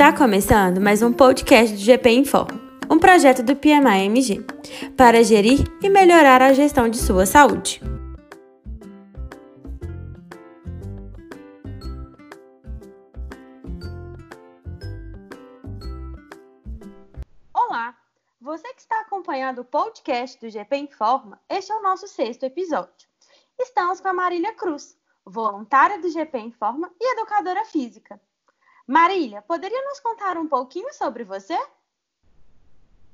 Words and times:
Está 0.00 0.16
começando 0.16 0.80
mais 0.80 1.02
um 1.02 1.12
podcast 1.12 1.76
do 1.76 1.78
GP 1.82 2.08
Informa, 2.08 2.58
um 2.90 2.98
projeto 2.98 3.42
do 3.42 3.54
PMI-MG, 3.54 4.42
para 4.96 5.22
gerir 5.22 5.58
e 5.82 5.90
melhorar 5.90 6.40
a 6.40 6.54
gestão 6.54 6.88
de 6.88 6.96
sua 6.96 7.26
saúde. 7.26 7.82
Olá! 17.52 17.94
Você 18.40 18.72
que 18.72 18.80
está 18.80 19.02
acompanhando 19.02 19.58
o 19.58 19.64
podcast 19.66 20.40
do 20.40 20.48
GP 20.48 20.76
Informa, 20.78 21.38
este 21.46 21.72
é 21.72 21.74
o 21.76 21.82
nosso 21.82 22.08
sexto 22.08 22.44
episódio. 22.44 23.06
Estamos 23.58 24.00
com 24.00 24.08
a 24.08 24.14
Marília 24.14 24.54
Cruz, 24.54 24.96
voluntária 25.26 26.00
do 26.00 26.08
GP 26.08 26.38
Informa 26.38 26.90
e 26.98 27.12
educadora 27.12 27.66
física. 27.66 28.18
Marília, 28.90 29.40
poderia 29.42 29.80
nos 29.84 30.00
contar 30.00 30.36
um 30.36 30.48
pouquinho 30.48 30.92
sobre 30.92 31.22
você? 31.22 31.56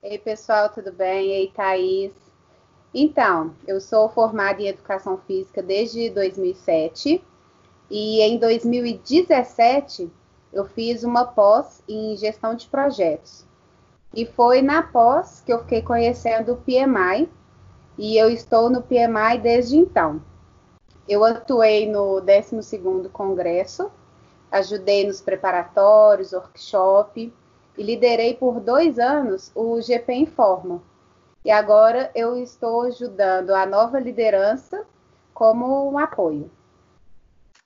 Ei, 0.03 0.17
pessoal, 0.17 0.71
tudo 0.71 0.91
bem? 0.91 1.33
Ei, 1.33 1.53
Thaís. 1.55 2.15
Então, 2.95 3.55
eu 3.69 3.79
sou 3.79 4.09
formada 4.09 4.63
em 4.63 4.69
Educação 4.69 5.19
Física 5.19 5.63
desde 5.63 6.09
2007 6.09 7.23
e 7.91 8.23
em 8.23 8.39
2017 8.39 10.11
eu 10.51 10.65
fiz 10.65 11.05
uma 11.05 11.27
pós 11.27 11.83
em 11.87 12.17
Gestão 12.17 12.55
de 12.55 12.67
Projetos. 12.69 13.45
E 14.15 14.25
foi 14.25 14.63
na 14.63 14.83
pós 14.83 15.43
que 15.45 15.53
eu 15.53 15.59
fiquei 15.59 15.83
conhecendo 15.83 16.55
o 16.55 16.57
PMI 16.57 17.29
e 17.99 18.17
eu 18.17 18.31
estou 18.31 18.71
no 18.71 18.81
PMI 18.81 19.39
desde 19.43 19.77
então. 19.77 20.23
Eu 21.07 21.23
atuei 21.23 21.87
no 21.87 22.23
12º 22.23 23.11
Congresso 23.11 23.91
ajudei 24.51 25.07
nos 25.07 25.21
preparatórios, 25.21 26.33
workshop 26.33 27.33
e 27.77 27.83
liderei 27.83 28.35
por 28.35 28.61
dois 28.61 28.99
anos 28.99 29.51
o 29.55 29.81
GP 29.81 30.13
Informa. 30.15 30.83
E 31.45 31.51
agora 31.51 32.11
eu 32.15 32.37
estou 32.37 32.83
ajudando 32.83 33.51
a 33.51 33.65
nova 33.65 34.01
liderança 34.01 34.87
como 35.33 35.91
um 35.91 35.99
apoio. 35.99 36.51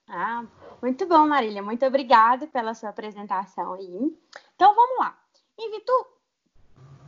Ah, 0.07 0.45
muito 0.81 1.05
bom, 1.07 1.27
Marília. 1.27 1.63
Muito 1.63 1.85
obrigada 1.85 2.45
pela 2.47 2.73
sua 2.73 2.89
apresentação 2.89 3.73
aí. 3.73 4.13
Então 4.55 4.75
vamos 4.75 4.99
lá. 4.99 5.17
Em 5.57 5.71
virtude, 5.71 6.09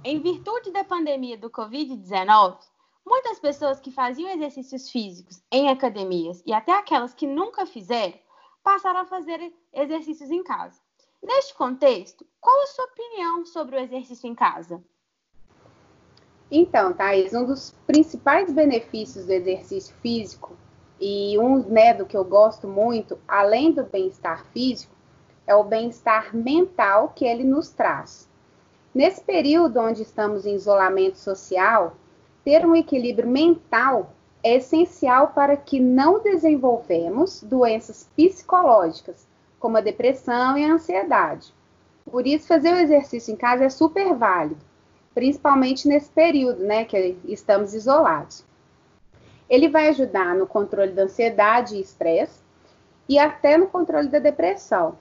em 0.03 0.19
virtude 0.19 0.71
da 0.71 0.83
pandemia 0.83 1.37
do 1.37 1.49
Covid-19, 1.49 2.57
muitas 3.05 3.39
pessoas 3.39 3.79
que 3.79 3.91
faziam 3.91 4.29
exercícios 4.29 4.89
físicos 4.89 5.41
em 5.51 5.69
academias 5.69 6.41
e 6.45 6.53
até 6.53 6.71
aquelas 6.71 7.13
que 7.13 7.27
nunca 7.27 7.65
fizeram 7.65 8.17
passaram 8.63 9.01
a 9.01 9.05
fazer 9.05 9.53
exercícios 9.73 10.31
em 10.31 10.43
casa. 10.43 10.79
Neste 11.21 11.53
contexto, 11.53 12.25
qual 12.39 12.63
a 12.63 12.67
sua 12.67 12.85
opinião 12.85 13.45
sobre 13.45 13.75
o 13.75 13.79
exercício 13.79 14.27
em 14.27 14.35
casa? 14.35 14.83
Então, 16.49 16.93
Thais, 16.93 17.33
um 17.33 17.45
dos 17.45 17.71
principais 17.87 18.51
benefícios 18.51 19.25
do 19.25 19.31
exercício 19.31 19.95
físico, 20.01 20.55
e 20.99 21.37
um 21.39 21.59
né, 21.59 21.93
do 21.93 22.05
que 22.05 22.15
eu 22.15 22.23
gosto 22.23 22.67
muito, 22.67 23.19
além 23.27 23.71
do 23.71 23.83
bem-estar 23.83 24.45
físico, 24.53 24.93
é 25.45 25.53
o 25.55 25.63
bem-estar 25.63 26.35
mental 26.35 27.09
que 27.09 27.25
ele 27.25 27.43
nos 27.43 27.69
traz. 27.69 28.29
Nesse 28.93 29.21
período 29.21 29.79
onde 29.79 30.03
estamos 30.03 30.45
em 30.45 30.55
isolamento 30.55 31.17
social, 31.17 31.97
ter 32.43 32.65
um 32.65 32.75
equilíbrio 32.75 33.27
mental 33.27 34.13
é 34.43 34.57
essencial 34.57 35.29
para 35.29 35.55
que 35.55 35.79
não 35.79 36.21
desenvolvemos 36.21 37.41
doenças 37.41 38.09
psicológicas, 38.15 39.25
como 39.57 39.77
a 39.77 39.81
depressão 39.81 40.57
e 40.57 40.65
a 40.65 40.73
ansiedade. 40.73 41.53
Por 42.05 42.27
isso, 42.27 42.47
fazer 42.47 42.73
o 42.73 42.79
exercício 42.79 43.33
em 43.33 43.37
casa 43.37 43.63
é 43.63 43.69
super 43.69 44.13
válido, 44.13 44.59
principalmente 45.15 45.87
nesse 45.87 46.09
período, 46.09 46.61
né, 46.61 46.83
que 46.83 47.17
estamos 47.25 47.73
isolados. 47.73 48.43
Ele 49.49 49.69
vai 49.69 49.87
ajudar 49.87 50.35
no 50.35 50.45
controle 50.45 50.91
da 50.91 51.03
ansiedade 51.03 51.75
e 51.75 51.81
estresse 51.81 52.41
e 53.07 53.17
até 53.17 53.57
no 53.57 53.67
controle 53.67 54.09
da 54.09 54.19
depressão. 54.19 54.97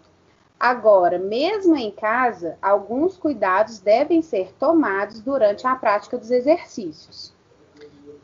Agora, 0.58 1.18
mesmo 1.18 1.74
em 1.74 1.90
casa, 1.90 2.56
alguns 2.62 3.16
cuidados 3.16 3.80
devem 3.80 4.22
ser 4.22 4.52
tomados 4.60 5.20
durante 5.20 5.66
a 5.66 5.74
prática 5.74 6.16
dos 6.16 6.30
exercícios. 6.30 7.34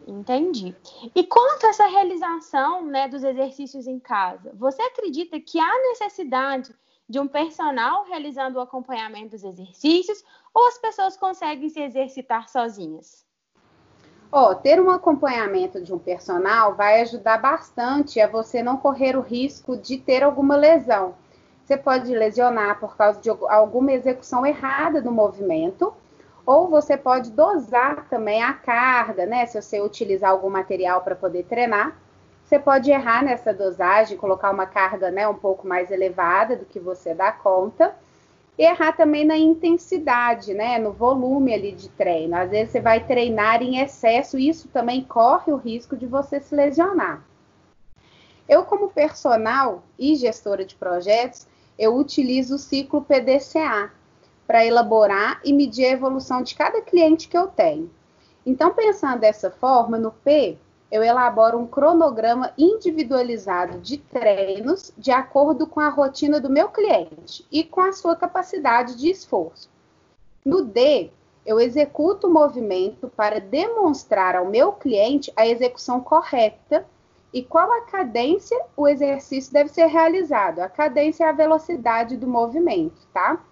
Entendi. 0.08 0.74
E 1.14 1.22
quanto 1.22 1.66
a 1.66 1.68
essa 1.68 1.86
realização 1.86 2.82
né, 2.82 3.06
dos 3.08 3.22
exercícios 3.22 3.86
em 3.86 3.98
casa, 3.98 4.52
você 4.54 4.80
acredita 4.80 5.38
que 5.38 5.60
há 5.60 5.82
necessidade 5.90 6.74
de 7.06 7.20
um 7.20 7.28
personal 7.28 8.04
realizando 8.04 8.58
o 8.58 8.60
acompanhamento 8.62 9.30
dos 9.30 9.44
exercícios 9.44 10.24
ou 10.54 10.66
as 10.66 10.78
pessoas 10.78 11.16
conseguem 11.16 11.68
se 11.68 11.80
exercitar 11.80 12.48
sozinhas? 12.48 13.26
Oh, 14.32 14.54
ter 14.54 14.80
um 14.80 14.90
acompanhamento 14.90 15.80
de 15.82 15.92
um 15.92 15.98
personal 15.98 16.74
vai 16.74 17.02
ajudar 17.02 17.38
bastante 17.38 18.18
a 18.18 18.26
você 18.26 18.62
não 18.62 18.78
correr 18.78 19.14
o 19.14 19.22
risco 19.22 19.76
de 19.76 19.98
ter 19.98 20.22
alguma 20.22 20.56
lesão. 20.56 21.14
Você 21.64 21.76
pode 21.76 22.14
lesionar 22.14 22.80
por 22.80 22.96
causa 22.96 23.20
de 23.20 23.28
alguma 23.28 23.92
execução 23.92 24.46
errada 24.46 25.02
do 25.02 25.12
movimento 25.12 25.92
ou 26.48 26.66
você 26.66 26.96
pode 26.96 27.30
dosar 27.30 28.08
também 28.08 28.42
a 28.42 28.54
carga, 28.54 29.26
né? 29.26 29.44
Se 29.44 29.60
você 29.60 29.82
utilizar 29.82 30.30
algum 30.30 30.48
material 30.48 31.02
para 31.02 31.14
poder 31.14 31.44
treinar, 31.44 31.94
você 32.42 32.58
pode 32.58 32.90
errar 32.90 33.22
nessa 33.22 33.52
dosagem, 33.52 34.16
colocar 34.16 34.50
uma 34.50 34.64
carga 34.64 35.10
né, 35.10 35.28
um 35.28 35.34
pouco 35.34 35.68
mais 35.68 35.90
elevada 35.90 36.56
do 36.56 36.64
que 36.64 36.80
você 36.80 37.12
dá 37.12 37.30
conta. 37.30 37.94
E 38.56 38.64
errar 38.64 38.92
também 38.92 39.26
na 39.26 39.36
intensidade, 39.36 40.54
né? 40.54 40.78
No 40.78 40.90
volume 40.90 41.52
ali 41.52 41.70
de 41.70 41.90
treino. 41.90 42.34
Às 42.34 42.50
vezes 42.50 42.72
você 42.72 42.80
vai 42.80 43.06
treinar 43.06 43.62
em 43.62 43.80
excesso, 43.82 44.38
e 44.38 44.48
isso 44.48 44.68
também 44.68 45.04
corre 45.04 45.52
o 45.52 45.56
risco 45.56 45.98
de 45.98 46.06
você 46.06 46.40
se 46.40 46.54
lesionar. 46.54 47.22
Eu, 48.48 48.64
como 48.64 48.88
personal 48.88 49.82
e 49.98 50.16
gestora 50.16 50.64
de 50.64 50.74
projetos, 50.74 51.46
eu 51.78 51.94
utilizo 51.94 52.54
o 52.54 52.58
ciclo 52.58 53.02
PDCA, 53.02 53.92
para 54.48 54.64
elaborar 54.64 55.42
e 55.44 55.52
medir 55.52 55.84
a 55.84 55.90
evolução 55.90 56.42
de 56.42 56.54
cada 56.54 56.80
cliente 56.80 57.28
que 57.28 57.36
eu 57.36 57.48
tenho. 57.48 57.90
Então, 58.46 58.72
pensando 58.72 59.20
dessa 59.20 59.50
forma, 59.50 59.98
no 59.98 60.10
P, 60.10 60.56
eu 60.90 61.02
elaboro 61.02 61.58
um 61.58 61.66
cronograma 61.66 62.50
individualizado 62.56 63.78
de 63.78 63.98
treinos 63.98 64.90
de 64.96 65.10
acordo 65.10 65.66
com 65.66 65.80
a 65.80 65.90
rotina 65.90 66.40
do 66.40 66.48
meu 66.48 66.70
cliente 66.70 67.46
e 67.52 67.62
com 67.62 67.82
a 67.82 67.92
sua 67.92 68.16
capacidade 68.16 68.96
de 68.96 69.10
esforço. 69.10 69.68
No 70.42 70.64
D, 70.64 71.10
eu 71.44 71.60
executo 71.60 72.26
o 72.26 72.32
movimento 72.32 73.06
para 73.14 73.38
demonstrar 73.38 74.34
ao 74.34 74.46
meu 74.46 74.72
cliente 74.72 75.30
a 75.36 75.46
execução 75.46 76.00
correta 76.00 76.86
e 77.34 77.42
qual 77.42 77.70
a 77.70 77.82
cadência 77.82 78.58
o 78.74 78.88
exercício 78.88 79.52
deve 79.52 79.68
ser 79.68 79.88
realizado. 79.88 80.60
A 80.60 80.70
cadência 80.70 81.24
é 81.24 81.28
a 81.28 81.32
velocidade 81.32 82.16
do 82.16 82.26
movimento, 82.26 83.06
tá? 83.12 83.44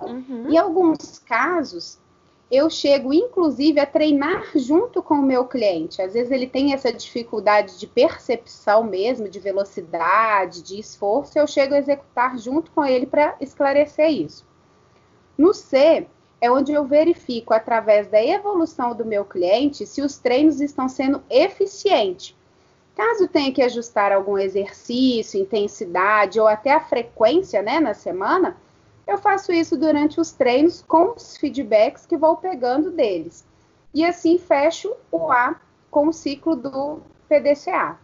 Uhum. 0.00 0.50
Em 0.50 0.58
alguns 0.58 1.18
casos, 1.18 1.98
eu 2.50 2.70
chego 2.70 3.12
inclusive 3.12 3.80
a 3.80 3.86
treinar 3.86 4.50
junto 4.54 5.02
com 5.02 5.14
o 5.14 5.22
meu 5.22 5.46
cliente. 5.46 6.00
Às 6.00 6.12
vezes 6.14 6.30
ele 6.30 6.46
tem 6.46 6.72
essa 6.72 6.92
dificuldade 6.92 7.78
de 7.78 7.86
percepção 7.86 8.84
mesmo, 8.84 9.28
de 9.28 9.40
velocidade, 9.40 10.62
de 10.62 10.78
esforço, 10.78 11.38
eu 11.38 11.46
chego 11.46 11.74
a 11.74 11.78
executar 11.78 12.38
junto 12.38 12.70
com 12.70 12.84
ele 12.84 13.06
para 13.06 13.36
esclarecer 13.40 14.10
isso. 14.10 14.46
No 15.36 15.52
C, 15.52 16.06
é 16.40 16.50
onde 16.50 16.72
eu 16.72 16.84
verifico 16.84 17.52
através 17.52 18.08
da 18.08 18.24
evolução 18.24 18.94
do 18.94 19.04
meu 19.04 19.24
cliente 19.24 19.86
se 19.86 20.00
os 20.00 20.18
treinos 20.18 20.60
estão 20.60 20.88
sendo 20.88 21.22
eficientes. 21.28 22.36
Caso 22.94 23.28
tenha 23.28 23.52
que 23.52 23.60
ajustar 23.60 24.12
algum 24.12 24.38
exercício, 24.38 25.40
intensidade 25.40 26.40
ou 26.40 26.46
até 26.46 26.72
a 26.72 26.80
frequência 26.80 27.60
né, 27.60 27.80
na 27.80 27.92
semana, 27.92 28.56
eu 29.06 29.18
faço 29.18 29.52
isso 29.52 29.76
durante 29.76 30.20
os 30.20 30.32
treinos 30.32 30.82
com 30.82 31.14
os 31.14 31.36
feedbacks 31.36 32.04
que 32.04 32.16
vou 32.16 32.36
pegando 32.36 32.90
deles. 32.90 33.46
E 33.94 34.04
assim 34.04 34.36
fecho 34.38 34.94
o 35.10 35.30
A 35.30 35.60
com 35.90 36.08
o 36.08 36.12
ciclo 36.12 36.56
do 36.56 37.00
PDCA. 37.28 37.98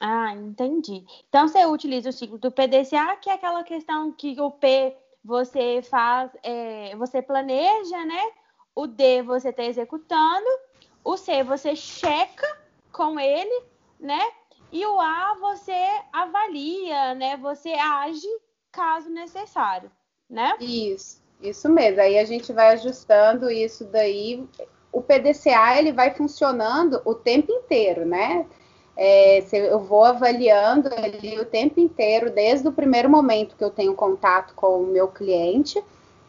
Ah, 0.00 0.34
entendi. 0.34 1.04
Então 1.28 1.46
você 1.46 1.64
utiliza 1.66 2.10
o 2.10 2.12
ciclo 2.12 2.38
do 2.38 2.50
PDCA, 2.50 3.16
que 3.20 3.30
é 3.30 3.34
aquela 3.34 3.62
questão 3.62 4.10
que 4.12 4.40
o 4.40 4.50
P 4.50 4.96
você 5.24 5.82
faz, 5.82 6.30
é, 6.42 6.96
você 6.96 7.22
planeja, 7.22 8.04
né? 8.04 8.20
O 8.74 8.86
D 8.86 9.22
você 9.22 9.50
está 9.50 9.62
executando, 9.62 10.46
o 11.04 11.16
C 11.16 11.44
você 11.44 11.76
checa 11.76 12.46
com 12.92 13.20
ele, 13.20 13.64
né? 14.00 14.20
E 14.72 14.84
o 14.86 15.00
A 15.00 15.34
você 15.38 15.76
avalia, 16.12 17.14
né? 17.14 17.36
Você 17.36 17.72
age 17.72 18.26
caso 18.72 19.10
necessário, 19.10 19.90
né? 20.28 20.56
Isso, 20.58 21.22
isso 21.40 21.68
mesmo. 21.68 22.00
Aí 22.00 22.18
a 22.18 22.24
gente 22.24 22.52
vai 22.52 22.70
ajustando 22.70 23.50
isso 23.50 23.84
daí. 23.84 24.44
O 24.90 25.02
PDCA 25.02 25.78
ele 25.78 25.92
vai 25.92 26.14
funcionando 26.14 27.00
o 27.04 27.14
tempo 27.14 27.52
inteiro, 27.52 28.04
né? 28.04 28.46
É, 28.96 29.42
eu 29.52 29.80
vou 29.80 30.04
avaliando 30.04 30.90
ali 30.94 31.38
o 31.38 31.46
tempo 31.46 31.80
inteiro, 31.80 32.30
desde 32.30 32.68
o 32.68 32.72
primeiro 32.72 33.08
momento 33.08 33.56
que 33.56 33.64
eu 33.64 33.70
tenho 33.70 33.94
contato 33.94 34.54
com 34.54 34.82
o 34.82 34.86
meu 34.86 35.08
cliente 35.08 35.82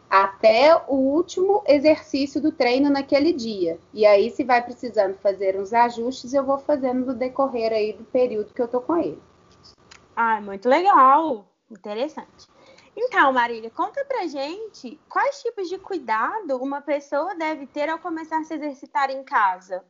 até 0.09 0.79
o 0.87 0.95
último 0.95 1.63
exercício 1.65 2.39
do 2.39 2.51
treino 2.51 2.89
naquele 2.89 3.33
dia. 3.33 3.79
E 3.91 4.05
aí, 4.05 4.29
se 4.29 4.43
vai 4.43 4.63
precisando 4.63 5.15
fazer 5.15 5.59
uns 5.59 5.73
ajustes, 5.73 6.33
eu 6.33 6.43
vou 6.43 6.59
fazendo 6.59 7.07
no 7.07 7.13
decorrer 7.15 7.73
aí 7.73 7.93
do 7.93 8.03
período 8.03 8.53
que 8.53 8.61
eu 8.61 8.67
tô 8.67 8.79
com 8.79 8.95
ele. 8.95 9.19
Ah, 10.15 10.39
muito 10.39 10.69
legal, 10.69 11.47
interessante. 11.69 12.47
Então, 12.95 13.33
Marília, 13.33 13.69
conta 13.69 14.05
pra 14.05 14.27
gente 14.27 14.99
quais 15.09 15.41
tipos 15.41 15.67
de 15.67 15.77
cuidado 15.77 16.57
uma 16.57 16.81
pessoa 16.81 17.35
deve 17.35 17.65
ter 17.65 17.89
ao 17.89 17.97
começar 17.97 18.39
a 18.39 18.43
se 18.43 18.53
exercitar 18.53 19.09
em 19.09 19.23
casa. 19.23 19.83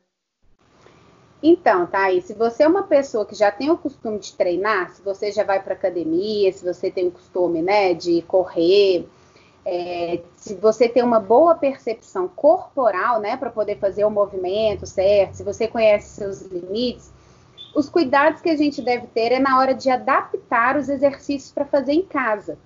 Então, 1.42 1.86
aí, 1.92 2.22
se 2.22 2.32
você 2.32 2.62
é 2.62 2.68
uma 2.68 2.84
pessoa 2.84 3.26
que 3.26 3.34
já 3.34 3.52
tem 3.52 3.70
o 3.70 3.76
costume 3.76 4.18
de 4.18 4.32
treinar, 4.32 4.94
se 4.94 5.02
você 5.02 5.30
já 5.30 5.44
vai 5.44 5.62
para 5.62 5.74
academia, 5.74 6.50
se 6.50 6.64
você 6.64 6.90
tem 6.90 7.08
o 7.08 7.10
costume, 7.10 7.60
né, 7.60 7.92
de 7.92 8.22
correr, 8.22 9.06
é, 9.62 10.22
se 10.36 10.54
você 10.54 10.88
tem 10.88 11.02
uma 11.02 11.20
boa 11.20 11.54
percepção 11.54 12.26
corporal, 12.28 13.20
né, 13.20 13.36
para 13.36 13.50
poder 13.50 13.76
fazer 13.78 14.06
o 14.06 14.10
movimento 14.10 14.86
certo, 14.86 15.34
se 15.34 15.42
você 15.42 15.68
conhece 15.68 16.16
seus 16.16 16.40
limites, 16.42 17.12
os 17.74 17.88
cuidados 17.88 18.40
que 18.40 18.50
a 18.50 18.56
gente 18.56 18.80
deve 18.80 19.06
ter 19.08 19.32
é 19.32 19.38
na 19.38 19.58
hora 19.58 19.74
de 19.74 19.90
adaptar 19.90 20.76
os 20.76 20.88
exercícios 20.88 21.52
para 21.52 21.64
fazer 21.64 21.92
em 21.92 22.04
casa. 22.04 22.56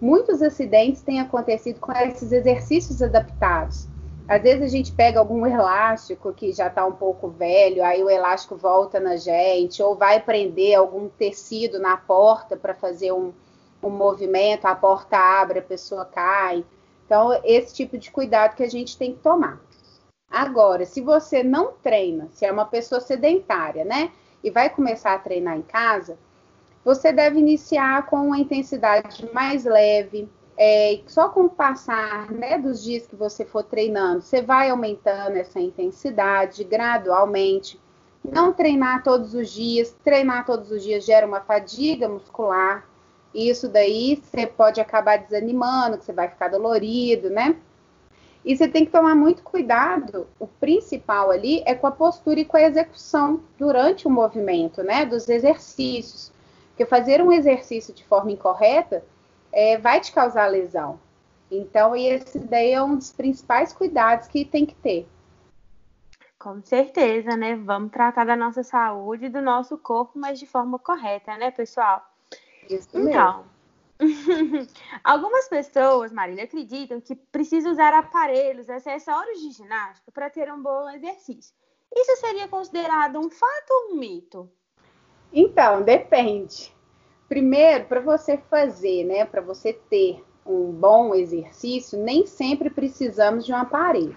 Muitos 0.00 0.40
acidentes 0.40 1.02
têm 1.02 1.20
acontecido 1.20 1.80
com 1.80 1.92
esses 1.92 2.32
exercícios 2.32 3.02
adaptados. 3.02 3.88
Às 4.28 4.42
vezes 4.42 4.62
a 4.62 4.68
gente 4.68 4.92
pega 4.92 5.18
algum 5.18 5.44
elástico 5.44 6.32
que 6.32 6.52
já 6.52 6.68
está 6.68 6.86
um 6.86 6.92
pouco 6.92 7.28
velho, 7.28 7.84
aí 7.84 8.02
o 8.02 8.08
elástico 8.08 8.56
volta 8.56 9.00
na 9.00 9.16
gente, 9.16 9.82
ou 9.82 9.96
vai 9.96 10.20
prender 10.20 10.76
algum 10.76 11.08
tecido 11.08 11.78
na 11.80 11.96
porta 11.96 12.56
para 12.56 12.74
fazer 12.74 13.12
um, 13.12 13.32
um 13.82 13.90
movimento, 13.90 14.66
a 14.66 14.74
porta 14.74 15.16
abre, 15.16 15.58
a 15.58 15.62
pessoa 15.62 16.04
cai. 16.04 16.64
Então, 17.04 17.38
esse 17.44 17.74
tipo 17.74 17.98
de 17.98 18.10
cuidado 18.10 18.54
que 18.54 18.62
a 18.62 18.70
gente 18.70 18.96
tem 18.96 19.12
que 19.12 19.18
tomar. 19.18 19.60
Agora, 20.32 20.86
se 20.86 21.02
você 21.02 21.42
não 21.42 21.72
treina, 21.82 22.28
se 22.32 22.46
é 22.46 22.50
uma 22.50 22.64
pessoa 22.64 23.02
sedentária, 23.02 23.84
né, 23.84 24.10
e 24.42 24.50
vai 24.50 24.70
começar 24.70 25.12
a 25.12 25.18
treinar 25.18 25.58
em 25.58 25.62
casa, 25.62 26.16
você 26.82 27.12
deve 27.12 27.38
iniciar 27.38 28.06
com 28.06 28.16
uma 28.28 28.38
intensidade 28.38 29.28
mais 29.32 29.66
leve. 29.66 30.26
É, 30.56 31.00
só 31.06 31.28
com 31.28 31.44
o 31.44 31.50
passar 31.50 32.30
né, 32.30 32.58
dos 32.58 32.82
dias 32.82 33.06
que 33.06 33.16
você 33.16 33.44
for 33.44 33.62
treinando, 33.62 34.22
você 34.22 34.40
vai 34.40 34.70
aumentando 34.70 35.36
essa 35.36 35.60
intensidade 35.60 36.64
gradualmente. 36.64 37.78
Não 38.24 38.52
treinar 38.52 39.02
todos 39.02 39.34
os 39.34 39.50
dias, 39.50 39.94
treinar 40.02 40.46
todos 40.46 40.70
os 40.70 40.82
dias 40.82 41.04
gera 41.04 41.26
uma 41.26 41.40
fadiga 41.40 42.08
muscular, 42.08 42.86
isso 43.34 43.68
daí 43.68 44.22
você 44.22 44.46
pode 44.46 44.80
acabar 44.80 45.18
desanimando, 45.18 45.98
que 45.98 46.04
você 46.04 46.12
vai 46.12 46.28
ficar 46.28 46.48
dolorido, 46.48 47.30
né? 47.30 47.56
E 48.44 48.56
você 48.56 48.66
tem 48.66 48.84
que 48.84 48.90
tomar 48.90 49.14
muito 49.14 49.42
cuidado. 49.42 50.26
O 50.38 50.46
principal 50.46 51.30
ali 51.30 51.62
é 51.64 51.74
com 51.74 51.86
a 51.86 51.92
postura 51.92 52.40
e 52.40 52.44
com 52.44 52.56
a 52.56 52.62
execução 52.62 53.40
durante 53.56 54.06
o 54.06 54.10
movimento, 54.10 54.82
né? 54.82 55.06
Dos 55.06 55.28
exercícios. 55.28 56.32
Porque 56.70 56.84
fazer 56.84 57.22
um 57.22 57.32
exercício 57.32 57.94
de 57.94 58.04
forma 58.04 58.32
incorreta 58.32 59.04
é, 59.52 59.78
vai 59.78 60.00
te 60.00 60.12
causar 60.12 60.46
lesão. 60.46 60.98
Então, 61.50 61.94
esse 61.94 62.38
daí 62.38 62.72
é 62.72 62.82
um 62.82 62.96
dos 62.96 63.12
principais 63.12 63.72
cuidados 63.72 64.26
que 64.26 64.44
tem 64.44 64.64
que 64.64 64.74
ter. 64.74 65.06
Com 66.38 66.60
certeza, 66.64 67.36
né? 67.36 67.54
Vamos 67.54 67.92
tratar 67.92 68.24
da 68.24 68.34
nossa 68.34 68.64
saúde 68.64 69.26
e 69.26 69.28
do 69.28 69.40
nosso 69.40 69.78
corpo, 69.78 70.18
mas 70.18 70.40
de 70.40 70.46
forma 70.46 70.78
correta, 70.78 71.36
né, 71.36 71.52
pessoal? 71.52 72.04
Isso 72.68 72.88
então, 72.94 73.44
algumas 75.04 75.48
pessoas, 75.48 76.12
Marília, 76.12 76.44
acreditam 76.44 77.00
que 77.00 77.14
precisa 77.14 77.70
usar 77.70 77.94
aparelhos, 77.94 78.68
acessórios 78.68 79.40
de 79.40 79.50
ginástica 79.50 80.10
para 80.12 80.30
ter 80.30 80.52
um 80.52 80.62
bom 80.62 80.88
exercício. 80.90 81.54
Isso 81.94 82.16
seria 82.16 82.48
considerado 82.48 83.18
um 83.18 83.30
fato 83.30 83.70
ou 83.70 83.92
um 83.92 83.98
mito? 83.98 84.50
Então, 85.32 85.82
depende. 85.82 86.74
Primeiro, 87.28 87.84
para 87.86 88.00
você 88.00 88.36
fazer, 88.36 89.04
né, 89.04 89.24
para 89.24 89.40
você 89.40 89.72
ter 89.72 90.22
um 90.44 90.72
bom 90.72 91.14
exercício, 91.14 91.98
nem 91.98 92.26
sempre 92.26 92.68
precisamos 92.68 93.46
de 93.46 93.52
um 93.52 93.56
aparelho. 93.56 94.14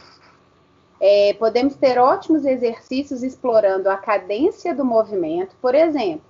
É, 1.00 1.34
podemos 1.34 1.76
ter 1.76 2.00
ótimos 2.00 2.46
exercícios 2.46 3.22
explorando 3.22 3.90
a 3.90 3.98
cadência 3.98 4.74
do 4.74 4.84
movimento, 4.84 5.56
por 5.62 5.76
exemplo, 5.76 6.26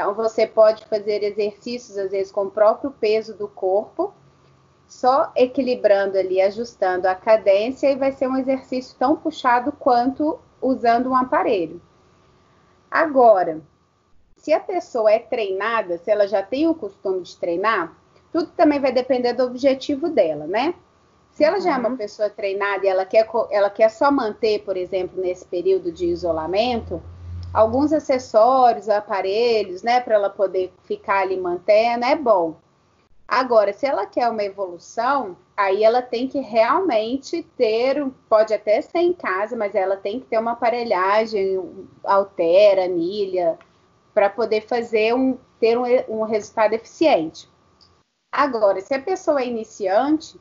então, 0.00 0.14
você 0.14 0.46
pode 0.46 0.86
fazer 0.86 1.22
exercícios, 1.22 1.98
às 1.98 2.10
vezes, 2.10 2.32
com 2.32 2.44
o 2.44 2.50
próprio 2.50 2.90
peso 2.90 3.34
do 3.34 3.46
corpo, 3.46 4.14
só 4.88 5.30
equilibrando 5.36 6.16
ali, 6.16 6.40
ajustando 6.40 7.06
a 7.06 7.14
cadência, 7.14 7.90
e 7.90 7.96
vai 7.96 8.10
ser 8.10 8.26
um 8.26 8.38
exercício 8.38 8.96
tão 8.98 9.14
puxado 9.14 9.70
quanto 9.72 10.38
usando 10.58 11.10
um 11.10 11.14
aparelho. 11.14 11.82
Agora, 12.90 13.60
se 14.38 14.54
a 14.54 14.58
pessoa 14.58 15.12
é 15.12 15.18
treinada, 15.18 15.98
se 15.98 16.10
ela 16.10 16.26
já 16.26 16.42
tem 16.42 16.66
o 16.66 16.74
costume 16.74 17.20
de 17.20 17.36
treinar, 17.36 17.94
tudo 18.32 18.46
também 18.56 18.80
vai 18.80 18.92
depender 18.92 19.34
do 19.34 19.44
objetivo 19.44 20.08
dela, 20.08 20.46
né? 20.46 20.74
Se 21.32 21.44
ela 21.44 21.60
já 21.60 21.74
é 21.74 21.78
uma 21.78 21.90
uhum. 21.90 21.96
pessoa 21.98 22.30
treinada 22.30 22.86
e 22.86 22.88
ela 22.88 23.04
quer, 23.04 23.28
ela 23.50 23.68
quer 23.68 23.90
só 23.90 24.10
manter, 24.10 24.64
por 24.64 24.78
exemplo, 24.78 25.20
nesse 25.20 25.44
período 25.44 25.92
de 25.92 26.06
isolamento, 26.06 27.02
alguns 27.52 27.92
acessórios, 27.92 28.88
aparelhos, 28.88 29.82
né, 29.82 30.00
para 30.00 30.14
ela 30.14 30.30
poder 30.30 30.72
ficar 30.84 31.22
ali 31.22 31.36
mantendo, 31.36 32.04
é 32.04 32.16
bom. 32.16 32.56
Agora, 33.26 33.72
se 33.72 33.86
ela 33.86 34.06
quer 34.06 34.28
uma 34.28 34.42
evolução, 34.42 35.36
aí 35.56 35.84
ela 35.84 36.02
tem 36.02 36.26
que 36.26 36.40
realmente 36.40 37.44
ter, 37.56 38.04
pode 38.28 38.52
até 38.52 38.80
ser 38.80 38.98
em 38.98 39.12
casa, 39.12 39.56
mas 39.56 39.74
ela 39.74 39.96
tem 39.96 40.18
que 40.18 40.26
ter 40.26 40.38
uma 40.38 40.52
aparelhagem, 40.52 41.88
altera, 42.02 42.86
anilha, 42.86 43.56
para 44.12 44.28
poder 44.28 44.62
fazer 44.62 45.14
um, 45.14 45.38
ter 45.60 45.78
um, 45.78 45.84
um 46.08 46.22
resultado 46.22 46.72
eficiente. 46.72 47.48
Agora, 48.32 48.80
se 48.80 48.94
a 48.94 49.00
pessoa 49.00 49.40
é 49.40 49.46
iniciante, 49.46 50.40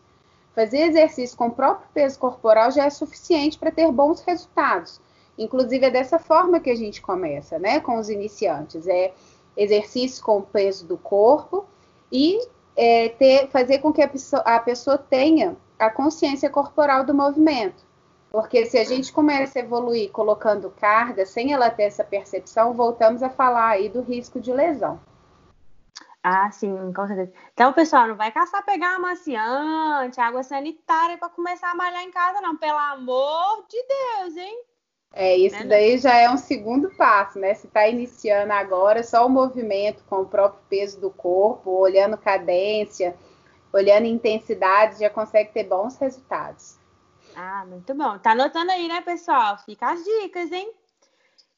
fazer 0.56 0.80
exercício 0.80 1.38
com 1.38 1.48
o 1.48 1.52
próprio 1.52 1.88
peso 1.94 2.18
corporal 2.20 2.72
já 2.72 2.86
é 2.86 2.90
suficiente 2.90 3.58
para 3.58 3.72
ter 3.72 3.92
bons 3.92 4.22
resultados. 4.22 5.00
Inclusive, 5.40 5.86
é 5.86 5.90
dessa 5.90 6.20
forma 6.20 6.60
que 6.60 6.70
a 6.70 6.76
gente 6.76 7.02
começa, 7.02 7.58
né, 7.58 7.80
com 7.80 7.98
os 7.98 8.10
iniciantes. 8.10 8.86
É 8.88 9.14
exercício 9.56 10.24
com 10.24 10.40
o 10.40 10.44
peso 10.44 10.86
do 10.86 10.98
corpo 10.98 11.66
e 12.12 12.40
é, 12.76 13.10
ter, 13.10 13.48
fazer 13.48 13.80
com 13.80 13.92
que 13.94 14.02
a 14.02 14.08
pessoa, 14.08 14.42
a 14.42 14.60
pessoa 14.60 14.98
tenha 14.98 15.56
a 15.80 15.90
consciência 15.90 16.50
corporal 16.50 17.06
do 17.06 17.14
movimento. 17.14 17.88
Porque 18.30 18.66
se 18.66 18.78
a 18.78 18.84
gente 18.84 19.12
começa 19.12 19.58
a 19.58 19.62
evoluir 19.62 20.12
colocando 20.12 20.70
carga 20.70 21.26
sem 21.26 21.54
ela 21.54 21.70
ter 21.70 21.84
essa 21.84 22.04
percepção, 22.04 22.74
voltamos 22.74 23.24
a 23.24 23.30
falar 23.30 23.70
aí 23.70 23.90
do 23.90 24.02
risco 24.02 24.40
de 24.40 24.52
lesão. 24.52 25.00
Ah, 26.22 26.52
sim, 26.52 26.92
com 26.94 27.08
certeza. 27.08 27.32
Então, 27.54 27.72
pessoal, 27.72 28.08
não 28.08 28.16
vai 28.16 28.30
caçar 28.32 28.64
pegar 28.66 28.96
amaciante, 28.96 30.20
água 30.20 30.44
sanitária 30.44 31.18
para 31.18 31.30
começar 31.30 31.72
a 31.72 31.76
malhar 31.76 32.04
em 32.04 32.12
casa, 32.12 32.42
não. 32.42 32.58
Pelo 32.58 32.78
amor 32.78 33.66
de 33.70 33.82
Deus, 33.88 34.36
hein? 34.36 34.69
É, 35.12 35.36
isso 35.36 35.56
né, 35.56 35.64
né? 35.64 35.70
daí 35.70 35.98
já 35.98 36.16
é 36.16 36.30
um 36.30 36.38
segundo 36.38 36.90
passo, 36.92 37.40
né? 37.40 37.54
Se 37.54 37.68
está 37.68 37.88
iniciando 37.88 38.54
agora, 38.54 39.04
só 39.04 39.26
o 39.26 39.30
movimento 39.30 40.04
com 40.08 40.22
o 40.22 40.26
próprio 40.26 40.62
peso 40.70 41.00
do 41.02 41.10
corpo, 41.10 41.72
olhando 41.72 42.18
cadência, 42.18 43.18
olhando 43.74 44.06
intensidade, 44.06 45.00
já 45.00 45.10
consegue 45.10 45.52
ter 45.52 45.64
bons 45.64 45.98
resultados. 45.98 46.78
Ah, 47.36 47.66
muito 47.66 47.94
bom. 47.96 48.18
Tá 48.20 48.32
anotando 48.32 48.72
aí, 48.72 48.88
né, 48.88 49.02
pessoal? 49.02 49.58
Fica 49.60 49.92
as 49.92 50.04
dicas, 50.04 50.52
hein? 50.52 50.72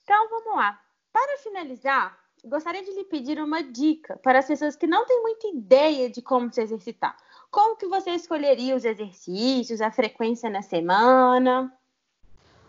Então, 0.03 0.29
vamos 0.29 0.55
lá. 0.55 0.79
Para 1.11 1.37
finalizar, 1.39 2.17
gostaria 2.45 2.83
de 2.83 2.91
lhe 2.91 3.03
pedir 3.03 3.39
uma 3.39 3.61
dica 3.61 4.17
para 4.23 4.39
as 4.39 4.47
pessoas 4.47 4.75
que 4.75 4.87
não 4.87 5.05
têm 5.05 5.21
muita 5.21 5.47
ideia 5.47 6.09
de 6.09 6.21
como 6.21 6.51
se 6.51 6.61
exercitar. 6.61 7.15
Como 7.49 7.75
que 7.75 7.87
você 7.87 8.11
escolheria 8.11 8.75
os 8.75 8.85
exercícios, 8.85 9.81
a 9.81 9.91
frequência 9.91 10.49
na 10.49 10.61
semana? 10.61 11.71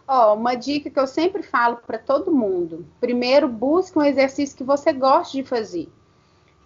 Ó, 0.06 0.34
uma 0.34 0.54
dica 0.54 0.90
que 0.90 0.98
eu 0.98 1.06
sempre 1.06 1.42
falo 1.42 1.76
para 1.78 1.98
todo 1.98 2.32
mundo: 2.32 2.86
primeiro, 3.00 3.48
busque 3.48 3.98
um 3.98 4.04
exercício 4.04 4.56
que 4.56 4.64
você 4.64 4.92
goste 4.92 5.42
de 5.42 5.48
fazer. 5.48 5.88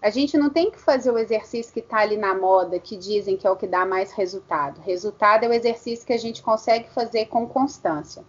A 0.01 0.11
gente 0.11 0.37
não 0.37 0.51
tem 0.51 0.71
que 0.71 0.79
fazer 0.79 1.11
o 1.11 1.19
exercício 1.19 1.73
que 1.73 1.81
está 1.81 1.99
ali 1.99 2.17
na 2.17 2.35
moda, 2.35 2.79
que 2.79 2.97
dizem 2.97 3.37
que 3.37 3.47
é 3.47 3.51
o 3.51 3.57
que 3.57 3.67
dá 3.67 3.85
mais 3.85 4.13
resultado. 4.13 4.81
Resultado 4.81 5.45
é 5.45 5.49
o 5.49 5.53
exercício 5.53 6.07
que 6.07 6.13
a 6.13 6.19
gente 6.19 6.43
consegue 6.43 6.89
fazer 6.91 7.27
com 7.27 7.47
constância. 7.49 8.23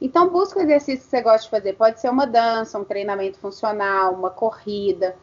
Então, 0.00 0.28
busque 0.28 0.58
o 0.58 0.62
exercício 0.62 1.04
que 1.04 1.10
você 1.10 1.22
gosta 1.22 1.44
de 1.44 1.50
fazer. 1.50 1.72
Pode 1.74 2.00
ser 2.00 2.10
uma 2.10 2.26
dança, 2.26 2.78
um 2.78 2.84
treinamento 2.84 3.38
funcional, 3.38 4.12
uma 4.12 4.30
corrida, 4.30 5.16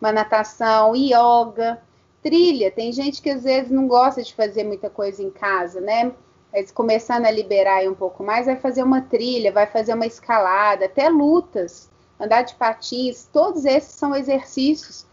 uma 0.00 0.12
natação, 0.12 0.94
yoga, 0.94 1.82
trilha. 2.22 2.70
Tem 2.70 2.92
gente 2.92 3.20
que 3.20 3.30
às 3.30 3.42
vezes 3.42 3.70
não 3.70 3.88
gosta 3.88 4.22
de 4.22 4.32
fazer 4.34 4.62
muita 4.62 4.88
coisa 4.88 5.22
em 5.22 5.30
casa, 5.30 5.80
né? 5.80 6.12
Mas 6.52 6.70
começando 6.70 7.24
a 7.24 7.30
liberar 7.30 7.82
um 7.88 7.94
pouco 7.94 8.22
mais, 8.22 8.46
vai 8.46 8.56
fazer 8.56 8.82
uma 8.82 9.00
trilha, 9.00 9.50
vai 9.50 9.66
fazer 9.66 9.94
uma 9.94 10.06
escalada, 10.06 10.84
até 10.84 11.08
lutas. 11.08 11.90
andar 12.20 12.42
de 12.42 12.54
patins, 12.54 13.28
todos 13.32 13.64
esses 13.64 13.94
são 13.94 14.14
exercícios 14.14 15.06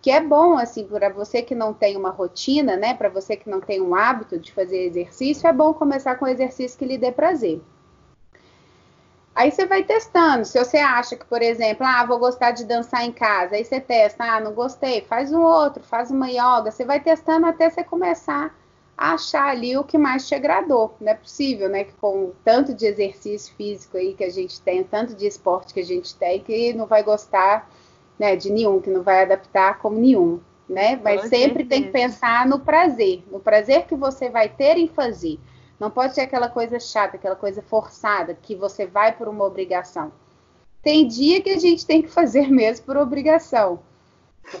que 0.00 0.10
é 0.10 0.20
bom 0.20 0.56
assim 0.56 0.86
para 0.86 1.08
você 1.08 1.42
que 1.42 1.54
não 1.54 1.74
tem 1.74 1.96
uma 1.96 2.10
rotina, 2.10 2.76
né? 2.76 2.94
Para 2.94 3.08
você 3.08 3.36
que 3.36 3.50
não 3.50 3.60
tem 3.60 3.80
um 3.80 3.94
hábito 3.94 4.38
de 4.38 4.52
fazer 4.52 4.84
exercício, 4.84 5.46
é 5.46 5.52
bom 5.52 5.74
começar 5.74 6.14
com 6.16 6.26
exercício 6.26 6.78
que 6.78 6.84
lhe 6.84 6.96
dê 6.96 7.12
prazer. 7.12 7.60
Aí 9.34 9.50
você 9.52 9.66
vai 9.66 9.84
testando. 9.84 10.44
Se 10.44 10.58
você 10.58 10.78
acha 10.78 11.14
que, 11.14 11.24
por 11.24 11.42
exemplo, 11.42 11.86
ah, 11.86 12.04
vou 12.04 12.18
gostar 12.18 12.50
de 12.52 12.64
dançar 12.64 13.04
em 13.04 13.12
casa, 13.12 13.54
aí 13.54 13.64
você 13.64 13.80
testa, 13.80 14.24
ah, 14.24 14.40
não 14.40 14.52
gostei, 14.52 15.02
faz 15.02 15.32
um 15.32 15.42
outro, 15.42 15.82
faz 15.82 16.10
uma 16.10 16.28
yoga. 16.28 16.70
Você 16.70 16.84
vai 16.84 17.00
testando 17.00 17.46
até 17.46 17.70
você 17.70 17.84
começar 17.84 18.52
achar 18.98 19.46
ali 19.46 19.76
o 19.78 19.84
que 19.84 19.96
mais 19.96 20.26
te 20.26 20.34
agradou. 20.34 20.96
Não 21.00 21.12
é 21.12 21.14
possível, 21.14 21.68
né? 21.68 21.84
Que 21.84 21.92
com 21.92 22.32
tanto 22.44 22.74
de 22.74 22.84
exercício 22.84 23.54
físico 23.54 23.96
aí 23.96 24.12
que 24.12 24.24
a 24.24 24.28
gente 24.28 24.60
tem, 24.60 24.82
tanto 24.82 25.14
de 25.14 25.24
esporte 25.24 25.72
que 25.72 25.78
a 25.78 25.84
gente 25.84 26.16
tem, 26.16 26.40
que 26.40 26.72
não 26.72 26.86
vai 26.86 27.04
gostar 27.04 27.70
né, 28.18 28.34
de 28.34 28.50
nenhum, 28.50 28.80
que 28.80 28.90
não 28.90 29.04
vai 29.04 29.22
adaptar 29.22 29.78
como 29.78 30.00
nenhum. 30.00 30.40
Né? 30.68 31.00
Mas 31.02 31.22
com 31.22 31.28
sempre 31.28 31.60
certeza. 31.60 31.68
tem 31.68 31.82
que 31.84 31.90
pensar 31.90 32.46
no 32.46 32.58
prazer, 32.58 33.22
no 33.30 33.38
prazer 33.38 33.86
que 33.86 33.94
você 33.94 34.28
vai 34.28 34.48
ter 34.48 34.76
em 34.76 34.88
fazer. 34.88 35.38
Não 35.78 35.90
pode 35.90 36.14
ser 36.14 36.22
aquela 36.22 36.48
coisa 36.48 36.80
chata, 36.80 37.16
aquela 37.16 37.36
coisa 37.36 37.62
forçada, 37.62 38.34
que 38.34 38.56
você 38.56 38.84
vai 38.84 39.12
por 39.16 39.28
uma 39.28 39.44
obrigação. 39.44 40.12
Tem 40.82 41.06
dia 41.06 41.40
que 41.40 41.50
a 41.50 41.58
gente 41.58 41.86
tem 41.86 42.02
que 42.02 42.08
fazer 42.08 42.48
mesmo 42.50 42.84
por 42.84 42.96
obrigação. 42.96 43.78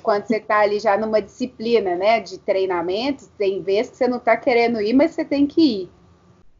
Quando 0.02 0.26
você 0.26 0.36
está 0.36 0.60
ali 0.60 0.78
já 0.78 0.96
numa 0.96 1.20
disciplina, 1.20 1.96
né, 1.96 2.20
de 2.20 2.38
treinamento, 2.38 3.28
tem 3.38 3.62
vezes 3.62 3.92
que 3.92 3.96
você 3.96 4.08
não 4.08 4.18
está 4.18 4.36
querendo 4.36 4.80
ir, 4.80 4.92
mas 4.92 5.12
você 5.12 5.24
tem 5.24 5.46
que 5.46 5.82
ir. 5.82 5.90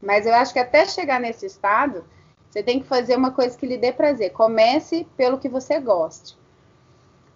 Mas 0.01 0.27
eu 0.27 0.35
acho 0.35 0.53
que 0.53 0.59
até 0.59 0.87
chegar 0.87 1.21
nesse 1.21 1.47
estado, 1.47 2.05
você 2.49 2.63
tem 2.63 2.81
que 2.81 2.87
fazer 2.87 3.17
uma 3.17 3.31
coisa 3.31 3.57
que 3.57 3.67
lhe 3.67 3.77
dê 3.77 3.93
prazer. 3.93 4.31
Comece 4.31 5.07
pelo 5.17 5.39
que 5.39 5.49
você 5.49 5.79
goste. 5.81 6.37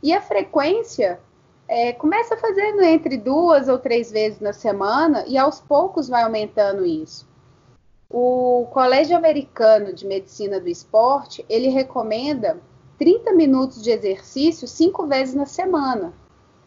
E 0.03 0.13
a 0.13 0.21
frequência 0.21 1.21
é, 1.69 1.93
começa 1.93 2.37
fazendo 2.37 2.83
entre 2.83 3.17
duas 3.17 3.69
ou 3.69 3.79
três 3.79 4.11
vezes 4.11 4.41
na 4.41 4.53
semana 4.53 5.25
e 5.27 5.39
aos 5.39 5.61
poucos 5.61 6.09
vai 6.09 6.23
aumentando 6.23 6.85
isso. 6.85 7.27
O 8.11 8.67
Colégio 8.71 9.17
Americano 9.17 9.93
de 9.93 10.07
Medicina 10.07 10.61
do 10.61 10.69
Esporte, 10.69 11.45
ele 11.49 11.69
recomenda 11.69 12.59
30 12.99 13.33
minutos 13.33 13.83
de 13.83 13.91
exercício 13.91 14.67
cinco 14.69 15.07
vezes 15.07 15.35
na 15.35 15.47
semana. 15.47 16.13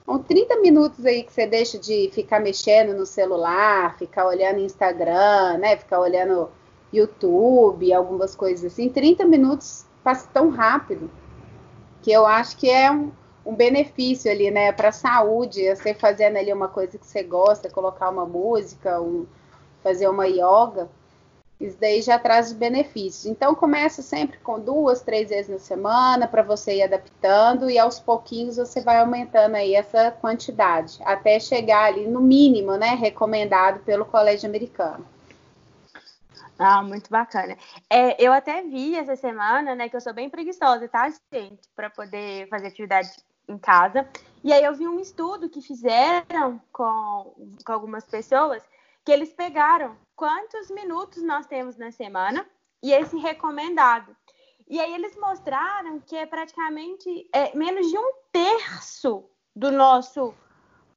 Então, 0.03 0.20
30 0.20 0.60
minutos 0.62 1.05
aí 1.05 1.24
que 1.24 1.34
você 1.34 1.48
deixa 1.48 1.79
de 1.79 2.10
ficar 2.13 2.39
mexendo 2.39 2.96
no 2.96 3.05
celular, 3.05 3.98
ficar 3.98 4.27
olhando 4.27 4.60
Instagram, 4.60 5.58
né? 5.58 5.77
Ficar 5.77 6.00
olhando 6.00 6.50
YouTube, 6.94 7.91
algumas 7.94 8.36
coisas 8.36 8.72
assim. 8.72 8.88
30 8.89 9.25
minutos 9.25 9.86
passa 10.03 10.29
tão 10.32 10.50
rápido 10.50 11.10
que 12.01 12.12
eu 12.12 12.25
acho 12.25 12.55
que 12.58 12.70
é 12.70 12.91
um, 12.91 13.12
um 13.44 13.55
benefício 13.55 14.29
ali, 14.29 14.51
né, 14.51 14.72
para 14.72 14.89
a 14.89 14.91
saúde, 14.91 15.75
você 15.75 15.94
fazendo 15.96 16.38
ali 16.38 16.53
uma 16.53 16.67
coisa 16.67 17.00
que 17.00 17.05
você 17.05 17.24
gosta, 17.24 17.67
colocar 17.70 18.10
uma 18.10 18.25
música, 18.27 19.01
um, 19.01 19.25
fazer 19.82 20.08
uma 20.08 20.27
yoga, 20.27 20.88
isso 21.59 21.77
daí 21.79 22.01
já 22.01 22.19
traz 22.19 22.51
benefícios. 22.51 23.25
Então 23.25 23.55
começa 23.55 24.01
sempre 24.01 24.38
com 24.39 24.59
duas, 24.59 25.01
três 25.01 25.29
vezes 25.29 25.50
na 25.50 25.59
semana 25.59 26.27
para 26.27 26.41
você 26.41 26.77
ir 26.77 26.83
adaptando 26.83 27.69
e 27.69 27.79
aos 27.79 28.00
pouquinhos 28.00 28.57
você 28.57 28.81
vai 28.81 29.00
aumentando 29.00 29.55
aí 29.55 29.74
essa 29.74 30.12
quantidade 30.12 31.00
até 31.03 31.39
chegar 31.39 31.85
ali 31.85 32.07
no 32.07 32.21
mínimo, 32.21 32.75
né, 32.75 32.89
recomendado 32.95 33.79
pelo 33.83 34.05
Colégio 34.05 34.50
Americano. 34.50 35.05
Ah, 36.57 36.81
muito 36.81 37.09
bacana. 37.09 37.57
É, 37.89 38.21
eu 38.24 38.31
até 38.31 38.62
vi 38.62 38.95
essa 38.95 39.15
semana, 39.15 39.75
né, 39.75 39.89
que 39.89 39.95
eu 39.95 40.01
sou 40.01 40.13
bem 40.13 40.29
preguiçosa, 40.29 40.88
tá, 40.88 41.09
gente, 41.33 41.62
para 41.75 41.89
poder 41.89 42.47
fazer 42.47 42.67
atividade 42.67 43.09
em 43.47 43.57
casa. 43.57 44.07
E 44.43 44.53
aí 44.53 44.63
eu 44.63 44.74
vi 44.74 44.88
um 44.88 45.00
estudo 45.00 45.50
que 45.50 45.62
fizeram 45.62 46.62
com, 46.71 47.33
com 47.65 47.74
algumas 47.74 48.05
pessoas 48.05 48.63
que 49.05 49.12
eles 49.12 49.31
pegaram 49.31 49.95
quantos 50.15 50.69
minutos 50.71 51.21
nós 51.21 51.45
temos 51.45 51.77
na 51.77 51.91
semana 51.91 52.45
e 52.81 52.91
esse 52.91 53.17
recomendado. 53.17 54.15
E 54.67 54.79
aí 54.79 54.93
eles 54.95 55.15
mostraram 55.15 56.00
que 56.00 56.15
é 56.15 56.25
praticamente 56.25 57.29
é, 57.31 57.55
menos 57.55 57.88
de 57.88 57.97
um 57.97 58.13
terço 58.31 59.29
do 59.55 59.71
nosso 59.71 60.33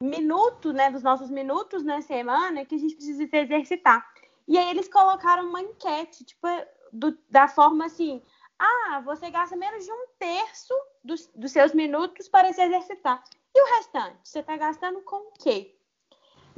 minuto, 0.02 0.72
né, 0.72 0.90
dos 0.90 1.02
nossos 1.02 1.28
minutos 1.28 1.84
na 1.84 2.00
semana 2.00 2.64
que 2.64 2.76
a 2.76 2.78
gente 2.78 2.94
precisa 2.94 3.26
se 3.26 3.36
exercitar. 3.36 4.06
E 4.46 4.56
aí 4.56 4.70
eles 4.70 4.88
colocaram 4.88 5.46
uma 5.46 5.60
enquete, 5.60 6.24
tipo, 6.24 6.48
do, 6.90 7.18
da 7.28 7.46
forma 7.46 7.84
assim, 7.84 8.22
ah, 8.58 9.02
você 9.04 9.30
gasta 9.30 9.54
menos 9.54 9.84
de 9.84 9.92
um 9.92 10.06
terço 10.18 10.74
dos, 11.04 11.26
dos 11.34 11.52
seus 11.52 11.74
minutos 11.74 12.28
para 12.28 12.52
se 12.52 12.62
exercitar. 12.62 13.22
E 13.54 13.62
o 13.62 13.76
restante? 13.76 14.18
Você 14.24 14.38
está 14.38 14.56
gastando 14.56 15.02
com 15.02 15.16
o 15.16 15.32
quê? 15.38 15.77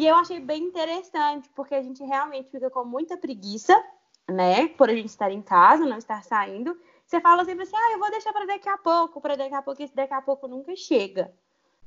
E 0.01 0.07
eu 0.07 0.15
achei 0.15 0.41
bem 0.41 0.63
interessante, 0.65 1.51
porque 1.55 1.75
a 1.75 1.83
gente 1.83 2.03
realmente 2.03 2.51
fica 2.51 2.71
com 2.71 2.87
muita 2.87 3.19
preguiça, 3.19 3.79
né? 4.27 4.67
Por 4.69 4.89
a 4.89 4.95
gente 4.95 5.11
estar 5.11 5.31
em 5.31 5.43
casa, 5.43 5.85
não 5.85 5.99
estar 5.99 6.25
saindo. 6.25 6.75
Você 7.05 7.21
fala 7.21 7.45
sempre 7.45 7.65
assim, 7.65 7.77
ah, 7.77 7.93
eu 7.93 7.99
vou 7.99 8.11
deixar 8.11 8.33
para 8.33 8.47
daqui 8.47 8.67
a 8.67 8.79
pouco, 8.79 9.21
para 9.21 9.37
daqui 9.37 9.55
a 9.55 9.61
pouco, 9.61 9.83
esse 9.83 9.95
daqui 9.95 10.15
a 10.15 10.23
pouco 10.23 10.49
nunca 10.49 10.75
chega. 10.75 11.31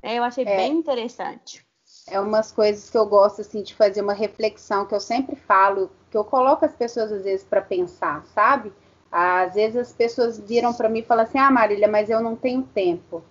É, 0.00 0.16
eu 0.16 0.22
achei 0.22 0.44
é, 0.44 0.56
bem 0.56 0.74
interessante. 0.74 1.66
É 2.06 2.20
umas 2.20 2.52
coisas 2.52 2.88
que 2.88 2.96
eu 2.96 3.04
gosto, 3.04 3.40
assim, 3.40 3.64
de 3.64 3.74
fazer 3.74 4.00
uma 4.00 4.14
reflexão, 4.14 4.86
que 4.86 4.94
eu 4.94 5.00
sempre 5.00 5.34
falo, 5.34 5.90
que 6.08 6.16
eu 6.16 6.24
coloco 6.24 6.64
as 6.64 6.72
pessoas, 6.72 7.10
às 7.10 7.24
vezes, 7.24 7.44
para 7.44 7.62
pensar, 7.62 8.24
sabe? 8.26 8.72
Às 9.10 9.54
vezes 9.54 9.76
as 9.76 9.92
pessoas 9.92 10.38
viram 10.38 10.72
para 10.72 10.88
mim 10.88 11.00
e 11.00 11.04
falam 11.04 11.24
assim: 11.24 11.38
Ah, 11.38 11.50
Marília, 11.50 11.88
mas 11.88 12.08
eu 12.08 12.20
não 12.20 12.36
tenho 12.36 12.62
tempo. 12.62 13.24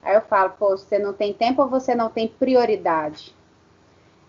Aí 0.00 0.14
eu 0.14 0.22
falo: 0.22 0.54
Pô, 0.58 0.70
você 0.70 0.98
não 0.98 1.12
tem 1.12 1.34
tempo 1.34 1.60
ou 1.60 1.68
você 1.68 1.94
não 1.94 2.08
tem 2.08 2.28
prioridade? 2.28 3.36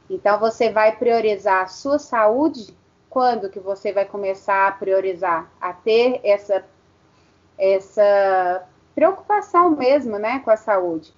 Então 0.10 0.40
você 0.40 0.70
vai 0.70 0.96
priorizar 0.96 1.64
a 1.64 1.68
sua 1.68 1.98
saúde 1.98 2.76
quando 3.10 3.50
que 3.50 3.60
você 3.60 3.94
vai 3.94 4.06
começar 4.06 4.68
a 4.68 4.72
priorizar, 4.72 5.52
a 5.62 5.74
ter 5.74 6.20
essa 6.24 6.64
essa 7.58 8.68
preocupação 8.96 9.70
mesmo, 9.72 10.18
né, 10.18 10.40
com 10.40 10.50
a 10.50 10.58
saúde. 10.58 11.14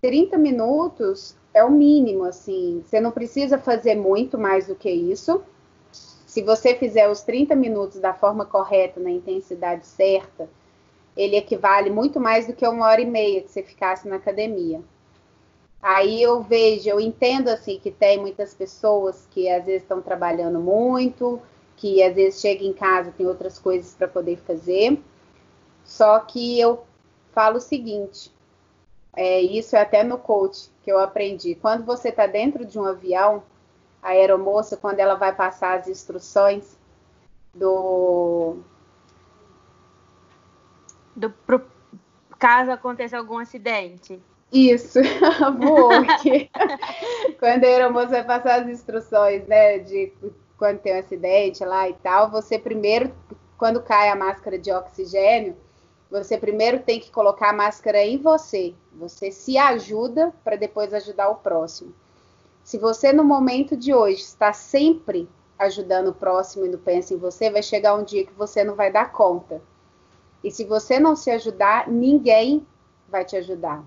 30 0.00 0.38
minutos 0.38 1.36
é 1.52 1.64
o 1.64 1.70
mínimo, 1.70 2.24
assim. 2.24 2.82
Você 2.84 3.00
não 3.00 3.10
precisa 3.10 3.58
fazer 3.58 3.94
muito 3.94 4.38
mais 4.38 4.66
do 4.66 4.74
que 4.74 4.90
isso. 4.90 5.42
Se 5.92 6.42
você 6.42 6.74
fizer 6.74 7.08
os 7.08 7.22
30 7.22 7.54
minutos 7.54 7.98
da 7.98 8.14
forma 8.14 8.44
correta, 8.44 9.00
na 9.00 9.10
intensidade 9.10 9.86
certa, 9.86 10.48
ele 11.16 11.36
equivale 11.36 11.90
muito 11.90 12.20
mais 12.20 12.46
do 12.46 12.52
que 12.52 12.66
uma 12.66 12.86
hora 12.86 13.00
e 13.00 13.06
meia 13.06 13.42
que 13.42 13.50
você 13.50 13.62
ficasse 13.62 14.06
na 14.06 14.16
academia. 14.16 14.80
Aí 15.80 16.20
eu 16.20 16.42
vejo, 16.42 16.88
eu 16.88 17.00
entendo 17.00 17.48
assim 17.48 17.78
que 17.78 17.90
tem 17.90 18.18
muitas 18.18 18.52
pessoas 18.52 19.26
que 19.30 19.48
às 19.48 19.64
vezes 19.64 19.82
estão 19.82 20.02
trabalhando 20.02 20.58
muito, 20.58 21.40
que 21.76 22.02
às 22.02 22.14
vezes 22.14 22.40
chega 22.40 22.64
em 22.64 22.72
casa 22.72 23.14
tem 23.16 23.26
outras 23.26 23.58
coisas 23.58 23.94
para 23.94 24.08
poder 24.08 24.38
fazer. 24.38 25.00
Só 25.84 26.18
que 26.20 26.58
eu 26.58 26.84
falo 27.32 27.58
o 27.58 27.60
seguinte, 27.60 28.32
é, 29.14 29.40
isso 29.40 29.76
é 29.76 29.80
até 29.80 30.02
no 30.02 30.18
coach 30.18 30.70
que 30.82 30.90
eu 30.90 30.98
aprendi. 30.98 31.54
Quando 31.54 31.84
você 31.84 32.08
está 32.08 32.26
dentro 32.26 32.64
de 32.64 32.78
um 32.78 32.84
avião, 32.84 33.42
a 34.02 34.10
aeromoça, 34.10 34.76
quando 34.76 35.00
ela 35.00 35.14
vai 35.14 35.34
passar 35.34 35.78
as 35.78 35.88
instruções 35.88 36.78
do. 37.54 38.58
do 41.14 41.30
pro, 41.30 41.64
caso 42.38 42.70
aconteça 42.70 43.18
algum 43.18 43.38
acidente. 43.38 44.20
Isso, 44.52 44.98
boa. 45.58 46.02
quando 47.38 47.64
a 47.64 47.66
aeromoça 47.66 48.08
vai 48.08 48.24
passar 48.24 48.62
as 48.62 48.68
instruções, 48.68 49.46
né, 49.46 49.78
de 49.78 50.12
quando 50.56 50.78
tem 50.78 50.94
um 50.94 50.98
acidente 50.98 51.64
lá 51.64 51.88
e 51.88 51.94
tal, 51.94 52.30
você 52.30 52.58
primeiro, 52.58 53.12
quando 53.56 53.82
cai 53.82 54.08
a 54.08 54.16
máscara 54.16 54.58
de 54.58 54.72
oxigênio, 54.72 55.56
você 56.10 56.38
primeiro 56.38 56.80
tem 56.80 56.98
que 56.98 57.10
colocar 57.10 57.50
a 57.50 57.52
máscara 57.52 58.02
em 58.02 58.16
você. 58.16 58.74
Você 58.94 59.30
se 59.30 59.58
ajuda 59.58 60.32
para 60.42 60.56
depois 60.56 60.92
ajudar 60.94 61.28
o 61.28 61.36
próximo. 61.36 61.94
Se 62.64 62.78
você 62.78 63.12
no 63.12 63.22
momento 63.22 63.76
de 63.76 63.94
hoje 63.94 64.22
está 64.22 64.52
sempre 64.52 65.28
ajudando 65.58 66.08
o 66.08 66.14
próximo 66.14 66.64
e 66.64 66.68
não 66.68 66.78
pensa 66.78 67.12
em 67.12 67.18
você, 67.18 67.50
vai 67.50 67.62
chegar 67.62 67.94
um 67.94 68.04
dia 68.04 68.24
que 68.24 68.32
você 68.32 68.64
não 68.64 68.74
vai 68.74 68.90
dar 68.90 69.12
conta. 69.12 69.60
E 70.42 70.50
se 70.50 70.64
você 70.64 70.98
não 70.98 71.14
se 71.14 71.30
ajudar, 71.30 71.88
ninguém 71.88 72.66
vai 73.08 73.24
te 73.24 73.36
ajudar. 73.36 73.84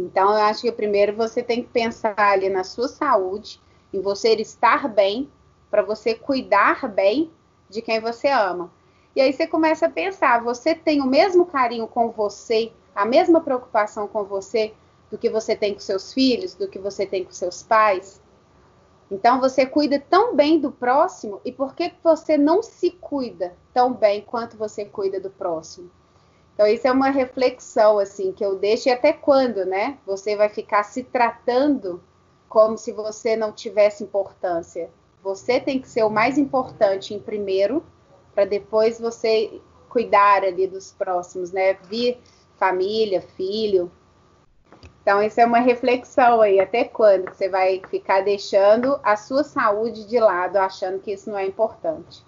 Então, 0.00 0.30
eu 0.30 0.44
acho 0.44 0.62
que 0.62 0.72
primeiro 0.72 1.14
você 1.14 1.42
tem 1.42 1.62
que 1.62 1.68
pensar 1.68 2.14
ali 2.16 2.48
na 2.48 2.64
sua 2.64 2.88
saúde, 2.88 3.60
em 3.92 4.00
você 4.00 4.34
estar 4.34 4.88
bem, 4.88 5.30
para 5.70 5.82
você 5.82 6.14
cuidar 6.14 6.88
bem 6.88 7.30
de 7.68 7.82
quem 7.82 8.00
você 8.00 8.28
ama. 8.28 8.70
E 9.14 9.20
aí 9.20 9.32
você 9.32 9.46
começa 9.46 9.86
a 9.86 9.90
pensar, 9.90 10.42
você 10.42 10.74
tem 10.74 11.00
o 11.00 11.06
mesmo 11.06 11.46
carinho 11.46 11.86
com 11.86 12.10
você, 12.10 12.72
a 12.94 13.04
mesma 13.04 13.40
preocupação 13.40 14.08
com 14.08 14.24
você 14.24 14.72
do 15.10 15.18
que 15.18 15.28
você 15.28 15.56
tem 15.56 15.74
com 15.74 15.80
seus 15.80 16.12
filhos, 16.12 16.54
do 16.54 16.68
que 16.68 16.78
você 16.78 17.04
tem 17.04 17.24
com 17.24 17.32
seus 17.32 17.62
pais. 17.62 18.22
Então 19.10 19.40
você 19.40 19.66
cuida 19.66 19.98
tão 19.98 20.36
bem 20.36 20.60
do 20.60 20.70
próximo 20.70 21.40
e 21.44 21.50
por 21.50 21.74
que 21.74 21.92
você 22.02 22.38
não 22.38 22.62
se 22.62 22.92
cuida 22.92 23.56
tão 23.74 23.92
bem 23.92 24.22
quanto 24.22 24.56
você 24.56 24.84
cuida 24.84 25.18
do 25.18 25.30
próximo? 25.30 25.90
Então, 26.60 26.70
isso 26.70 26.86
é 26.86 26.92
uma 26.92 27.08
reflexão, 27.08 27.98
assim, 27.98 28.32
que 28.32 28.44
eu 28.44 28.54
deixo 28.54 28.90
e 28.90 28.92
até 28.92 29.14
quando, 29.14 29.64
né? 29.64 29.96
Você 30.04 30.36
vai 30.36 30.50
ficar 30.50 30.82
se 30.82 31.02
tratando 31.02 32.04
como 32.50 32.76
se 32.76 32.92
você 32.92 33.34
não 33.34 33.50
tivesse 33.50 34.04
importância. 34.04 34.90
Você 35.22 35.58
tem 35.58 35.80
que 35.80 35.88
ser 35.88 36.02
o 36.02 36.10
mais 36.10 36.36
importante 36.36 37.14
em 37.14 37.18
primeiro, 37.18 37.82
para 38.34 38.44
depois 38.44 39.00
você 39.00 39.58
cuidar 39.88 40.44
ali 40.44 40.66
dos 40.66 40.92
próximos, 40.92 41.50
né? 41.50 41.78
Vir 41.88 42.20
família, 42.58 43.22
filho. 43.22 43.90
Então, 45.00 45.22
isso 45.22 45.40
é 45.40 45.46
uma 45.46 45.60
reflexão 45.60 46.42
aí. 46.42 46.60
Até 46.60 46.84
quando 46.84 47.30
você 47.30 47.48
vai 47.48 47.80
ficar 47.88 48.20
deixando 48.20 49.00
a 49.02 49.16
sua 49.16 49.44
saúde 49.44 50.06
de 50.06 50.20
lado, 50.20 50.58
achando 50.58 51.00
que 51.00 51.12
isso 51.12 51.30
não 51.30 51.38
é 51.38 51.46
importante? 51.46 52.22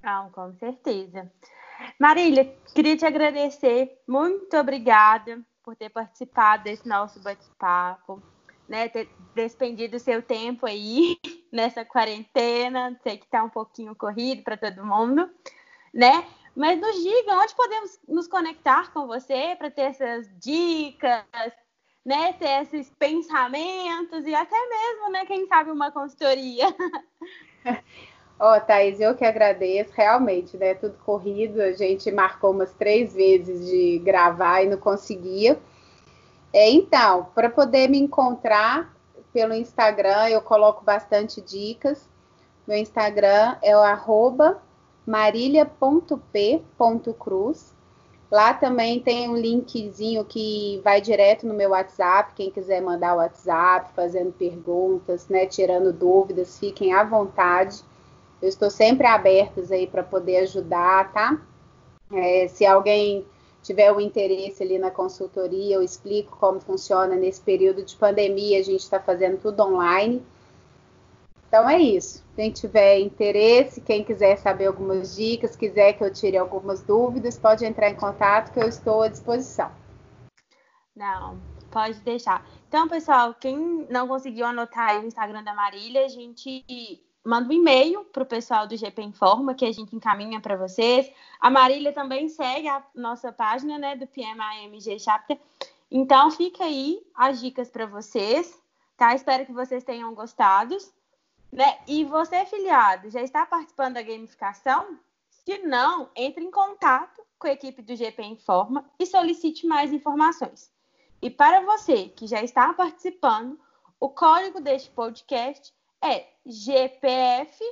Não, 0.00 0.30
com 0.30 0.52
certeza. 0.52 1.28
Marília, 2.00 2.56
queria 2.74 2.96
te 2.96 3.04
agradecer. 3.04 4.00
Muito 4.08 4.56
obrigada 4.56 5.38
por 5.62 5.76
ter 5.76 5.90
participado 5.90 6.64
desse 6.64 6.88
nosso 6.88 7.20
bate-papo, 7.20 8.22
né? 8.66 8.88
Ter 8.88 9.06
despendido 9.34 9.98
seu 9.98 10.22
tempo 10.22 10.64
aí 10.64 11.18
nessa 11.52 11.84
quarentena. 11.84 12.98
Sei 13.02 13.18
que 13.18 13.26
está 13.26 13.44
um 13.44 13.50
pouquinho 13.50 13.94
corrido 13.94 14.42
para 14.42 14.56
todo 14.56 14.82
mundo, 14.82 15.28
né? 15.92 16.26
Mas 16.56 16.80
nos 16.80 16.96
diga 17.02 17.34
onde 17.34 17.54
podemos 17.54 18.00
nos 18.08 18.26
conectar 18.26 18.90
com 18.94 19.06
você 19.06 19.54
para 19.58 19.70
ter 19.70 19.82
essas 19.82 20.26
dicas, 20.40 21.52
né? 22.02 22.32
Ter 22.32 22.62
esses 22.62 22.88
pensamentos 22.98 24.26
e 24.26 24.34
até 24.34 24.56
mesmo, 24.56 25.10
né? 25.10 25.26
Quem 25.26 25.46
sabe 25.46 25.70
uma 25.70 25.92
consultoria. 25.92 26.64
Ó, 28.42 28.56
oh, 28.56 28.60
Thaís, 28.60 28.98
eu 28.98 29.14
que 29.14 29.22
agradeço, 29.22 29.92
realmente, 29.94 30.56
né? 30.56 30.72
Tudo 30.72 30.94
corrido, 31.04 31.60
a 31.60 31.72
gente 31.72 32.10
marcou 32.10 32.52
umas 32.52 32.72
três 32.72 33.12
vezes 33.12 33.66
de 33.66 33.98
gravar 33.98 34.62
e 34.62 34.66
não 34.66 34.78
conseguia. 34.78 35.58
É, 36.50 36.70
então, 36.70 37.26
para 37.34 37.50
poder 37.50 37.88
me 37.88 37.98
encontrar 37.98 38.96
pelo 39.30 39.52
Instagram, 39.52 40.30
eu 40.30 40.40
coloco 40.40 40.82
bastante 40.82 41.42
dicas. 41.42 42.08
Meu 42.66 42.78
Instagram 42.78 43.56
é 43.60 43.76
o 43.76 43.80
arroba 43.80 44.62
marilia.p.cruz. 45.06 47.74
Lá 48.30 48.54
também 48.54 49.00
tem 49.00 49.28
um 49.28 49.36
linkzinho 49.36 50.24
que 50.24 50.80
vai 50.82 51.02
direto 51.02 51.46
no 51.46 51.52
meu 51.52 51.68
WhatsApp. 51.70 52.32
Quem 52.34 52.50
quiser 52.50 52.80
mandar 52.80 53.14
o 53.14 53.18
WhatsApp, 53.18 53.90
fazendo 53.94 54.32
perguntas, 54.32 55.28
né, 55.28 55.44
tirando 55.44 55.92
dúvidas, 55.92 56.58
fiquem 56.58 56.94
à 56.94 57.04
vontade. 57.04 57.89
Eu 58.40 58.48
estou 58.48 58.70
sempre 58.70 59.06
aberta 59.06 59.60
aí 59.72 59.86
para 59.86 60.02
poder 60.02 60.38
ajudar, 60.38 61.12
tá? 61.12 61.40
É, 62.12 62.48
se 62.48 62.64
alguém 62.66 63.26
tiver 63.62 63.92
o 63.92 64.00
interesse 64.00 64.62
ali 64.62 64.78
na 64.78 64.90
consultoria, 64.90 65.76
eu 65.76 65.82
explico 65.82 66.36
como 66.38 66.60
funciona 66.60 67.14
nesse 67.14 67.40
período 67.40 67.84
de 67.84 67.94
pandemia. 67.96 68.58
A 68.58 68.62
gente 68.62 68.80
está 68.80 68.98
fazendo 68.98 69.38
tudo 69.38 69.62
online. 69.62 70.22
Então 71.48 71.68
é 71.68 71.78
isso. 71.78 72.24
Quem 72.36 72.50
tiver 72.50 73.00
interesse, 73.00 73.80
quem 73.80 74.04
quiser 74.04 74.36
saber 74.36 74.66
algumas 74.66 75.16
dicas, 75.16 75.56
quiser 75.56 75.94
que 75.94 76.04
eu 76.04 76.12
tire 76.12 76.36
algumas 76.36 76.80
dúvidas, 76.80 77.38
pode 77.38 77.64
entrar 77.64 77.90
em 77.90 77.96
contato 77.96 78.52
que 78.52 78.60
eu 78.60 78.68
estou 78.68 79.02
à 79.02 79.08
disposição. 79.08 79.70
Não, 80.94 81.38
pode 81.70 82.00
deixar. 82.00 82.46
Então, 82.68 82.88
pessoal, 82.88 83.34
quem 83.34 83.86
não 83.90 84.06
conseguiu 84.06 84.46
anotar 84.46 85.00
o 85.00 85.06
Instagram 85.06 85.42
da 85.42 85.52
Marília, 85.52 86.04
a 86.04 86.08
gente 86.08 86.64
manda 87.24 87.48
um 87.48 87.52
e-mail 87.52 88.04
para 88.06 88.22
o 88.22 88.26
pessoal 88.26 88.66
do 88.66 88.76
GP 88.76 89.02
Informa, 89.02 89.54
que 89.54 89.64
a 89.64 89.72
gente 89.72 89.94
encaminha 89.94 90.40
para 90.40 90.56
vocês. 90.56 91.10
A 91.40 91.50
Marília 91.50 91.92
também 91.92 92.28
segue 92.28 92.68
a 92.68 92.82
nossa 92.94 93.32
página 93.32 93.78
né, 93.78 93.96
do 93.96 94.06
PMAMG 94.06 94.98
Chapter. 94.98 95.38
Então, 95.90 96.30
fica 96.30 96.64
aí 96.64 97.00
as 97.14 97.40
dicas 97.40 97.68
para 97.68 97.84
vocês, 97.84 98.60
tá? 98.96 99.14
Espero 99.14 99.44
que 99.44 99.52
vocês 99.52 99.84
tenham 99.84 100.14
gostado. 100.14 100.76
Né? 101.52 101.78
E 101.86 102.04
você, 102.04 102.44
filiado, 102.46 103.10
já 103.10 103.22
está 103.22 103.44
participando 103.44 103.94
da 103.94 104.02
gamificação? 104.02 104.98
Se 105.28 105.58
não, 105.58 106.10
entre 106.14 106.44
em 106.44 106.50
contato 106.50 107.20
com 107.38 107.48
a 107.48 107.52
equipe 107.52 107.82
do 107.82 107.96
GP 107.96 108.22
Informa 108.22 108.88
e 108.98 109.06
solicite 109.06 109.66
mais 109.66 109.92
informações. 109.92 110.70
E 111.20 111.28
para 111.28 111.60
você 111.62 112.08
que 112.08 112.26
já 112.26 112.42
está 112.42 112.72
participando, 112.72 113.58
o 113.98 114.08
código 114.08 114.60
deste 114.60 114.90
podcast 114.90 115.74
é 116.02 116.26
GPF 116.46 117.62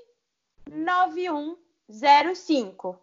9105. 0.71 2.99